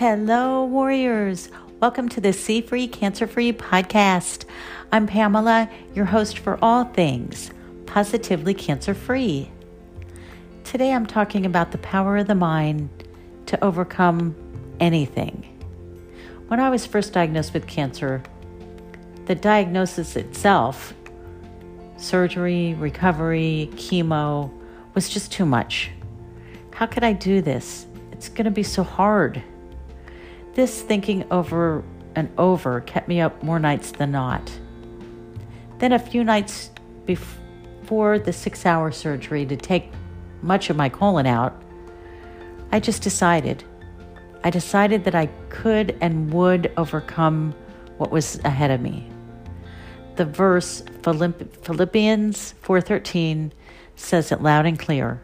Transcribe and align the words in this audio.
Hello, 0.00 0.64
warriors. 0.64 1.50
Welcome 1.78 2.08
to 2.08 2.22
the 2.22 2.32
See 2.32 2.62
Free, 2.62 2.88
Cancer 2.88 3.26
Free 3.26 3.52
podcast. 3.52 4.46
I'm 4.90 5.06
Pamela, 5.06 5.68
your 5.94 6.06
host 6.06 6.38
for 6.38 6.58
all 6.62 6.84
things 6.84 7.50
positively 7.84 8.54
cancer 8.54 8.94
free. 8.94 9.50
Today 10.64 10.94
I'm 10.94 11.04
talking 11.04 11.44
about 11.44 11.72
the 11.72 11.76
power 11.76 12.16
of 12.16 12.28
the 12.28 12.34
mind 12.34 12.88
to 13.44 13.62
overcome 13.62 14.34
anything. 14.80 15.44
When 16.48 16.60
I 16.60 16.70
was 16.70 16.86
first 16.86 17.12
diagnosed 17.12 17.52
with 17.52 17.66
cancer, 17.66 18.22
the 19.26 19.34
diagnosis 19.34 20.16
itself, 20.16 20.94
surgery, 21.98 22.72
recovery, 22.72 23.68
chemo, 23.74 24.50
was 24.94 25.10
just 25.10 25.30
too 25.30 25.44
much. 25.44 25.90
How 26.72 26.86
could 26.86 27.04
I 27.04 27.12
do 27.12 27.42
this? 27.42 27.84
It's 28.12 28.30
going 28.30 28.46
to 28.46 28.50
be 28.50 28.62
so 28.62 28.82
hard. 28.82 29.44
This 30.54 30.82
thinking 30.82 31.24
over 31.30 31.84
and 32.16 32.28
over 32.36 32.80
kept 32.80 33.08
me 33.08 33.20
up 33.20 33.42
more 33.42 33.58
nights 33.58 33.92
than 33.92 34.10
not. 34.10 34.50
Then, 35.78 35.92
a 35.92 35.98
few 35.98 36.24
nights 36.24 36.70
before 37.06 38.18
the 38.18 38.32
six 38.32 38.66
hour 38.66 38.90
surgery 38.90 39.46
to 39.46 39.56
take 39.56 39.92
much 40.42 40.68
of 40.68 40.76
my 40.76 40.88
colon 40.88 41.26
out, 41.26 41.62
I 42.72 42.80
just 42.80 43.02
decided. 43.02 43.64
I 44.42 44.50
decided 44.50 45.04
that 45.04 45.14
I 45.14 45.26
could 45.48 45.96
and 46.00 46.32
would 46.32 46.72
overcome 46.76 47.54
what 47.98 48.10
was 48.10 48.40
ahead 48.44 48.70
of 48.70 48.80
me. 48.80 49.08
The 50.16 50.24
verse 50.24 50.82
Philippians 51.02 52.54
4:13 52.62 53.52
says 53.96 54.32
it 54.32 54.42
loud 54.42 54.66
and 54.66 54.78
clear. 54.78 55.20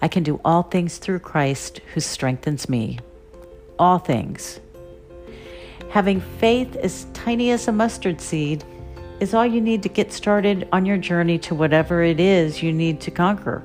I 0.00 0.08
can 0.08 0.22
do 0.22 0.40
all 0.44 0.62
things 0.62 0.98
through 0.98 1.20
Christ 1.20 1.80
who 1.94 2.00
strengthens 2.00 2.68
me 2.68 2.98
all 3.78 3.98
things. 3.98 4.60
Having 5.90 6.20
faith 6.20 6.76
as 6.76 7.06
tiny 7.14 7.50
as 7.50 7.68
a 7.68 7.72
mustard 7.72 8.20
seed 8.20 8.64
is 9.20 9.32
all 9.32 9.46
you 9.46 9.60
need 9.60 9.82
to 9.82 9.88
get 9.88 10.12
started 10.12 10.68
on 10.72 10.84
your 10.84 10.98
journey 10.98 11.38
to 11.38 11.54
whatever 11.54 12.02
it 12.02 12.20
is 12.20 12.62
you 12.62 12.72
need 12.72 13.00
to 13.00 13.10
conquer. 13.10 13.62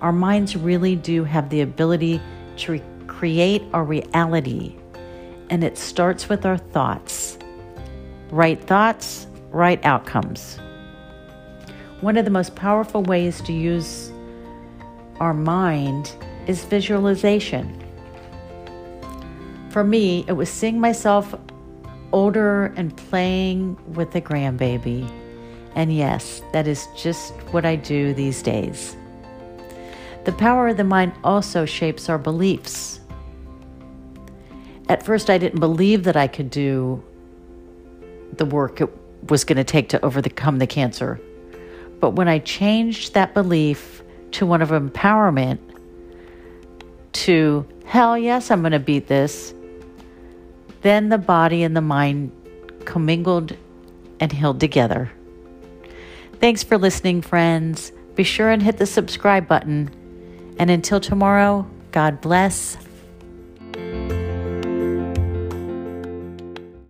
Our 0.00 0.12
minds 0.12 0.56
really 0.56 0.96
do 0.96 1.24
have 1.24 1.50
the 1.50 1.60
ability 1.60 2.20
to 2.58 2.72
re- 2.72 2.82
create 3.06 3.62
our 3.72 3.84
reality, 3.84 4.76
and 5.50 5.62
it 5.62 5.78
starts 5.78 6.28
with 6.28 6.44
our 6.44 6.58
thoughts. 6.58 7.38
Right 8.30 8.60
thoughts, 8.62 9.26
right 9.50 9.82
outcomes. 9.84 10.58
One 12.00 12.16
of 12.16 12.24
the 12.24 12.30
most 12.30 12.56
powerful 12.56 13.02
ways 13.02 13.40
to 13.42 13.52
use 13.52 14.10
our 15.20 15.32
mind 15.32 16.14
is 16.46 16.64
visualization. 16.64 17.85
For 19.76 19.84
me, 19.84 20.24
it 20.26 20.32
was 20.32 20.48
seeing 20.48 20.80
myself 20.80 21.34
older 22.10 22.72
and 22.78 22.96
playing 22.96 23.76
with 23.92 24.14
a 24.14 24.22
grandbaby. 24.22 25.06
And 25.74 25.94
yes, 25.94 26.40
that 26.54 26.66
is 26.66 26.88
just 26.96 27.34
what 27.52 27.66
I 27.66 27.76
do 27.76 28.14
these 28.14 28.40
days. 28.40 28.96
The 30.24 30.32
power 30.32 30.68
of 30.68 30.78
the 30.78 30.84
mind 30.84 31.12
also 31.22 31.66
shapes 31.66 32.08
our 32.08 32.16
beliefs. 32.16 33.00
At 34.88 35.02
first, 35.02 35.28
I 35.28 35.36
didn't 35.36 35.60
believe 35.60 36.04
that 36.04 36.16
I 36.16 36.26
could 36.26 36.48
do 36.48 37.04
the 38.32 38.46
work 38.46 38.80
it 38.80 38.88
was 39.28 39.44
going 39.44 39.58
to 39.58 39.64
take 39.64 39.90
to 39.90 40.02
overcome 40.02 40.58
the 40.58 40.66
cancer. 40.66 41.20
But 42.00 42.12
when 42.12 42.28
I 42.28 42.38
changed 42.38 43.12
that 43.12 43.34
belief 43.34 44.02
to 44.30 44.46
one 44.46 44.62
of 44.62 44.70
empowerment, 44.70 45.58
to 47.12 47.66
hell 47.84 48.16
yes, 48.16 48.50
I'm 48.50 48.62
going 48.62 48.72
to 48.72 48.78
beat 48.78 49.08
this, 49.08 49.52
then 50.86 51.08
the 51.08 51.18
body 51.18 51.62
and 51.62 51.76
the 51.76 51.80
mind 51.80 52.30
commingled 52.84 53.56
and 54.20 54.32
healed 54.32 54.60
together. 54.60 55.10
Thanks 56.40 56.62
for 56.62 56.78
listening, 56.78 57.22
friends. 57.22 57.92
Be 58.14 58.22
sure 58.22 58.50
and 58.50 58.62
hit 58.62 58.78
the 58.78 58.86
subscribe 58.86 59.48
button. 59.48 59.90
And 60.58 60.70
until 60.70 61.00
tomorrow, 61.00 61.66
God 61.92 62.20
bless 62.20 62.76